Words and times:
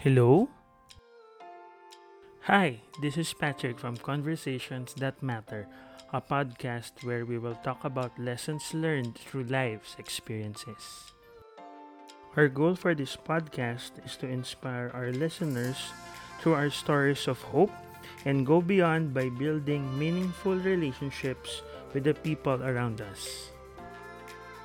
Hello? 0.00 0.48
Hi, 2.48 2.80
this 3.04 3.20
is 3.20 3.36
Patrick 3.36 3.76
from 3.76 4.00
Conversations 4.00 4.96
That 4.96 5.20
Matter, 5.20 5.68
a 6.16 6.24
podcast 6.24 7.04
where 7.04 7.28
we 7.28 7.36
will 7.36 7.60
talk 7.60 7.84
about 7.84 8.16
lessons 8.16 8.72
learned 8.72 9.20
through 9.20 9.52
life's 9.52 10.00
experiences. 10.00 11.12
Our 12.32 12.48
goal 12.48 12.80
for 12.80 12.94
this 12.96 13.12
podcast 13.12 14.00
is 14.00 14.16
to 14.24 14.26
inspire 14.26 14.90
our 14.96 15.12
listeners 15.12 15.92
through 16.40 16.56
our 16.56 16.72
stories 16.72 17.28
of 17.28 17.36
hope 17.52 17.76
and 18.24 18.48
go 18.48 18.64
beyond 18.64 19.12
by 19.12 19.28
building 19.28 19.84
meaningful 20.00 20.56
relationships 20.56 21.60
with 21.92 22.08
the 22.08 22.16
people 22.16 22.56
around 22.64 23.04
us. 23.04 23.49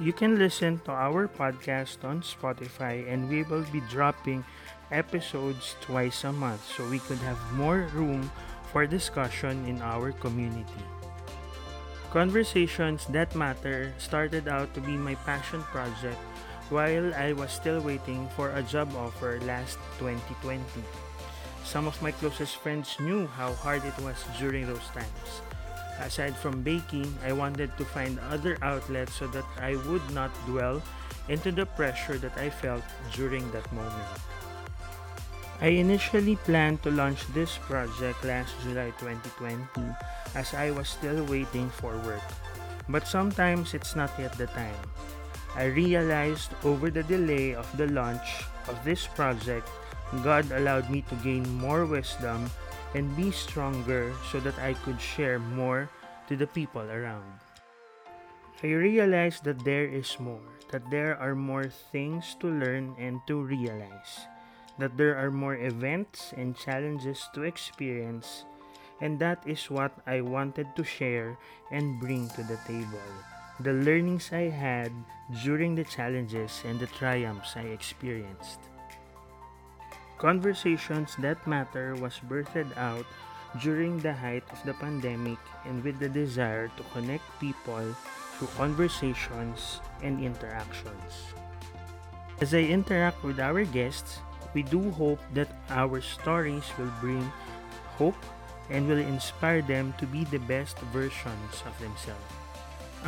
You 0.00 0.16
can 0.16 0.40
listen 0.40 0.80
to 0.88 0.96
our 0.96 1.28
podcast 1.28 2.08
on 2.08 2.24
Spotify, 2.24 3.04
and 3.04 3.28
we 3.28 3.44
will 3.44 3.68
be 3.68 3.84
dropping 3.92 4.48
episodes 4.88 5.76
twice 5.84 6.24
a 6.24 6.32
month 6.32 6.64
so 6.64 6.88
we 6.88 7.04
could 7.04 7.20
have 7.20 7.36
more 7.52 7.84
room 7.92 8.32
for 8.72 8.88
discussion 8.88 9.68
in 9.68 9.76
our 9.84 10.16
community. 10.16 10.84
Conversations 12.08 13.04
That 13.12 13.36
Matter 13.36 13.92
started 14.00 14.48
out 14.48 14.72
to 14.72 14.80
be 14.80 14.96
my 14.96 15.20
passion 15.28 15.60
project 15.68 16.16
while 16.72 17.12
I 17.12 17.36
was 17.36 17.52
still 17.52 17.84
waiting 17.84 18.24
for 18.32 18.56
a 18.56 18.64
job 18.64 18.96
offer 18.96 19.36
last 19.44 19.76
2020. 20.00 20.64
Some 21.60 21.84
of 21.84 22.00
my 22.00 22.16
closest 22.16 22.56
friends 22.56 22.96
knew 23.04 23.28
how 23.28 23.52
hard 23.52 23.84
it 23.84 23.98
was 24.00 24.16
during 24.40 24.64
those 24.64 24.88
times. 24.96 25.44
Aside 26.00 26.36
from 26.36 26.62
baking, 26.64 27.12
I 27.24 27.32
wanted 27.32 27.76
to 27.76 27.84
find 27.84 28.18
other 28.32 28.56
outlets 28.62 29.14
so 29.14 29.28
that 29.36 29.44
I 29.60 29.76
would 29.86 30.04
not 30.10 30.32
dwell 30.46 30.82
into 31.28 31.52
the 31.52 31.66
pressure 31.66 32.16
that 32.18 32.36
I 32.40 32.48
felt 32.48 32.82
during 33.12 33.44
that 33.52 33.68
moment. 33.72 34.08
I 35.60 35.76
initially 35.76 36.36
planned 36.48 36.82
to 36.82 36.90
launch 36.90 37.28
this 37.36 37.60
project 37.68 38.24
last 38.24 38.56
July 38.64 38.96
2020 38.96 39.60
as 40.34 40.54
I 40.54 40.72
was 40.72 40.88
still 40.88 41.20
waiting 41.28 41.68
for 41.68 41.92
work. 42.00 42.24
But 42.88 43.06
sometimes 43.06 43.74
it's 43.74 43.94
not 43.94 44.10
yet 44.18 44.32
the 44.40 44.48
time. 44.48 44.80
I 45.54 45.68
realized 45.68 46.56
over 46.64 46.88
the 46.88 47.04
delay 47.04 47.54
of 47.54 47.68
the 47.76 47.92
launch 47.92 48.48
of 48.68 48.80
this 48.88 49.06
project, 49.06 49.68
God 50.24 50.50
allowed 50.50 50.88
me 50.88 51.02
to 51.12 51.14
gain 51.22 51.44
more 51.60 51.84
wisdom 51.84 52.48
and 52.94 53.06
be 53.16 53.30
stronger 53.30 54.12
so 54.30 54.40
that 54.40 54.58
I 54.58 54.74
could 54.82 55.00
share 55.00 55.38
more 55.38 55.88
to 56.28 56.36
the 56.36 56.46
people 56.46 56.82
around. 56.82 57.26
I 58.62 58.76
realized 58.76 59.44
that 59.44 59.64
there 59.64 59.86
is 59.86 60.20
more, 60.20 60.44
that 60.70 60.90
there 60.90 61.16
are 61.16 61.34
more 61.34 61.72
things 61.92 62.36
to 62.40 62.46
learn 62.46 62.94
and 62.98 63.20
to 63.26 63.40
realize, 63.40 64.28
that 64.78 64.96
there 64.96 65.16
are 65.16 65.30
more 65.30 65.56
events 65.56 66.34
and 66.36 66.56
challenges 66.56 67.24
to 67.34 67.42
experience, 67.42 68.44
and 69.00 69.18
that 69.18 69.40
is 69.46 69.70
what 69.70 69.96
I 70.06 70.20
wanted 70.20 70.76
to 70.76 70.84
share 70.84 71.38
and 71.72 71.98
bring 72.00 72.28
to 72.36 72.42
the 72.44 72.60
table. 72.68 73.00
The 73.60 73.72
learnings 73.72 74.28
I 74.32 74.52
had 74.52 74.92
during 75.42 75.74
the 75.74 75.84
challenges 75.84 76.62
and 76.64 76.78
the 76.78 76.88
triumphs 76.88 77.56
I 77.56 77.72
experienced. 77.72 78.60
Conversations 80.20 81.16
That 81.24 81.40
Matter 81.48 81.96
was 81.96 82.20
birthed 82.28 82.76
out 82.76 83.08
during 83.56 83.96
the 84.04 84.12
height 84.12 84.44
of 84.52 84.60
the 84.68 84.76
pandemic 84.76 85.40
and 85.64 85.80
with 85.80 85.96
the 85.96 86.12
desire 86.12 86.68
to 86.76 86.84
connect 86.92 87.24
people 87.40 87.96
through 88.36 88.52
conversations 88.60 89.80
and 90.04 90.20
interactions. 90.20 91.32
As 92.44 92.52
I 92.52 92.68
interact 92.68 93.24
with 93.24 93.40
our 93.40 93.64
guests, 93.64 94.20
we 94.52 94.60
do 94.60 94.92
hope 94.92 95.24
that 95.32 95.56
our 95.72 96.04
stories 96.04 96.68
will 96.76 96.92
bring 97.00 97.24
hope 97.96 98.20
and 98.68 98.84
will 98.84 99.00
inspire 99.00 99.64
them 99.64 99.96
to 99.96 100.04
be 100.04 100.28
the 100.28 100.44
best 100.44 100.76
versions 100.92 101.64
of 101.64 101.72
themselves. 101.80 102.28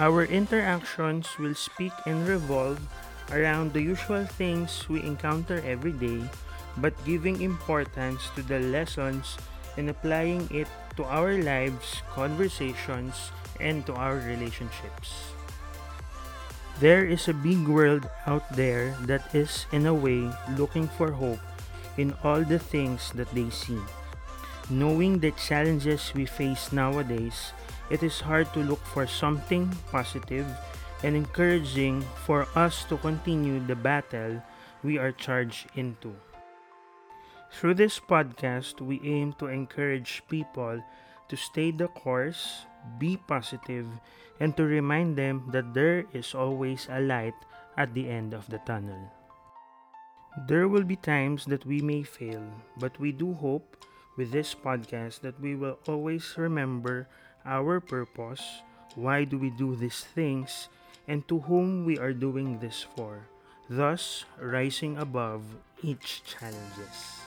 Our 0.00 0.24
interactions 0.24 1.28
will 1.36 1.54
speak 1.54 1.92
and 2.08 2.24
revolve 2.24 2.80
around 3.28 3.76
the 3.76 3.84
usual 3.84 4.24
things 4.24 4.88
we 4.88 5.04
encounter 5.04 5.60
every 5.60 5.92
day 5.92 6.24
but 6.78 6.96
giving 7.04 7.42
importance 7.42 8.30
to 8.34 8.42
the 8.42 8.58
lessons 8.58 9.36
and 9.76 9.90
applying 9.90 10.48
it 10.50 10.68
to 10.96 11.04
our 11.04 11.40
lives, 11.40 12.02
conversations, 12.12 13.32
and 13.60 13.84
to 13.86 13.94
our 13.94 14.16
relationships. 14.16 15.32
There 16.80 17.04
is 17.04 17.28
a 17.28 17.36
big 17.36 17.68
world 17.68 18.08
out 18.26 18.48
there 18.56 18.96
that 19.06 19.34
is, 19.34 19.66
in 19.72 19.86
a 19.86 19.94
way, 19.94 20.28
looking 20.56 20.88
for 20.88 21.12
hope 21.12 21.40
in 21.96 22.14
all 22.24 22.42
the 22.42 22.58
things 22.58 23.12
that 23.14 23.30
they 23.34 23.50
see. 23.50 23.78
Knowing 24.70 25.18
the 25.18 25.32
challenges 25.32 26.12
we 26.14 26.24
face 26.24 26.72
nowadays, 26.72 27.52
it 27.90 28.02
is 28.02 28.20
hard 28.20 28.48
to 28.54 28.64
look 28.64 28.80
for 28.86 29.06
something 29.06 29.68
positive 29.92 30.46
and 31.02 31.14
encouraging 31.14 32.00
for 32.24 32.48
us 32.56 32.84
to 32.88 32.96
continue 32.96 33.60
the 33.66 33.76
battle 33.76 34.42
we 34.82 34.98
are 34.98 35.12
charged 35.12 35.68
into. 35.76 36.14
Through 37.52 37.74
this 37.74 38.00
podcast, 38.00 38.80
we 38.80 38.98
aim 39.04 39.36
to 39.38 39.46
encourage 39.46 40.24
people 40.26 40.82
to 41.28 41.36
stay 41.36 41.70
the 41.70 41.86
course, 41.88 42.64
be 42.98 43.20
positive, 43.28 43.86
and 44.40 44.56
to 44.56 44.64
remind 44.64 45.16
them 45.16 45.44
that 45.52 45.74
there 45.76 46.08
is 46.16 46.34
always 46.34 46.88
a 46.90 46.98
light 46.98 47.36
at 47.76 47.92
the 47.94 48.08
end 48.08 48.32
of 48.32 48.48
the 48.48 48.58
tunnel. 48.64 48.98
There 50.48 50.66
will 50.66 50.82
be 50.82 50.96
times 50.96 51.44
that 51.46 51.64
we 51.68 51.84
may 51.84 52.02
fail, 52.02 52.42
but 52.80 52.98
we 52.98 53.12
do 53.12 53.34
hope 53.34 53.76
with 54.16 54.32
this 54.32 54.56
podcast 54.56 55.20
that 55.20 55.38
we 55.38 55.54
will 55.54 55.78
always 55.86 56.34
remember 56.36 57.06
our 57.44 57.80
purpose, 57.80 58.64
why 58.96 59.24
do 59.24 59.38
we 59.38 59.50
do 59.50 59.76
these 59.76 60.08
things, 60.16 60.68
and 61.06 61.28
to 61.28 61.38
whom 61.46 61.84
we 61.84 61.98
are 61.98 62.16
doing 62.16 62.58
this 62.58 62.80
for, 62.96 63.28
thus 63.68 64.24
rising 64.40 64.96
above 64.96 65.44
each 65.84 66.24
challenges. 66.24 67.21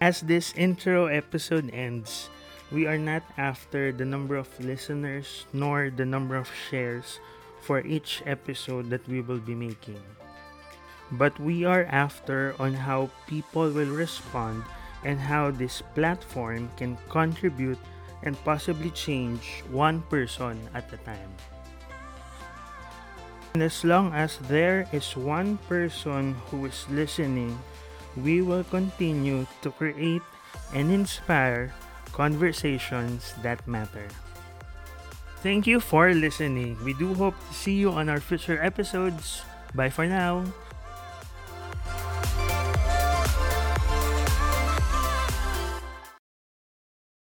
As 0.00 0.24
this 0.24 0.56
intro 0.56 1.12
episode 1.12 1.68
ends, 1.76 2.32
we 2.72 2.88
are 2.88 2.96
not 2.96 3.20
after 3.36 3.92
the 3.92 4.08
number 4.08 4.40
of 4.40 4.48
listeners 4.56 5.44
nor 5.52 5.92
the 5.92 6.08
number 6.08 6.40
of 6.40 6.48
shares 6.48 7.20
for 7.60 7.84
each 7.84 8.24
episode 8.24 8.88
that 8.88 9.04
we 9.04 9.20
will 9.20 9.44
be 9.44 9.54
making. 9.54 10.00
But 11.12 11.36
we 11.36 11.68
are 11.68 11.84
after 11.84 12.56
on 12.58 12.72
how 12.72 13.10
people 13.28 13.68
will 13.68 13.92
respond 13.92 14.64
and 15.04 15.20
how 15.20 15.50
this 15.52 15.82
platform 15.92 16.72
can 16.80 16.96
contribute 17.12 17.78
and 18.22 18.40
possibly 18.40 18.88
change 18.96 19.60
one 19.68 20.00
person 20.08 20.56
at 20.72 20.88
a 20.96 21.00
time. 21.04 21.28
And 23.52 23.62
as 23.62 23.84
long 23.84 24.14
as 24.14 24.38
there 24.48 24.88
is 24.96 25.12
one 25.12 25.58
person 25.68 26.40
who 26.48 26.64
is 26.64 26.88
listening 26.88 27.58
we 28.16 28.42
will 28.42 28.64
continue 28.64 29.46
to 29.62 29.70
create 29.70 30.22
and 30.74 30.90
inspire 30.90 31.72
conversations 32.12 33.34
that 33.42 33.66
matter. 33.66 34.08
Thank 35.42 35.66
you 35.66 35.80
for 35.80 36.12
listening. 36.12 36.76
We 36.84 36.92
do 36.94 37.14
hope 37.14 37.34
to 37.48 37.54
see 37.54 37.74
you 37.74 37.90
on 37.90 38.08
our 38.08 38.20
future 38.20 38.60
episodes. 38.60 39.42
Bye 39.74 39.88
for 39.88 40.06
now. 40.06 40.44